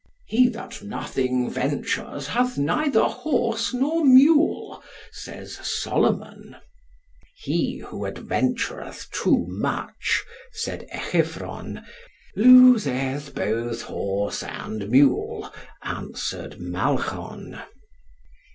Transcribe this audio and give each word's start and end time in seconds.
He 0.25 0.49
that 0.49 0.81
nothing 0.81 1.47
ventures 1.47 2.25
hath 2.25 2.57
neither 2.57 3.03
horse 3.03 3.71
nor 3.71 4.03
mule, 4.03 4.81
says 5.11 5.59
Solomon. 5.61 6.55
He 7.35 7.83
who 7.85 8.07
adventureth 8.07 9.11
too 9.11 9.45
much, 9.47 10.23
said 10.53 10.87
Echephron, 10.91 11.85
loseth 12.35 13.35
both 13.35 13.83
horse 13.83 14.41
and 14.41 14.89
mule, 14.89 15.53
answered 15.83 16.59
Malchon. 16.59 17.61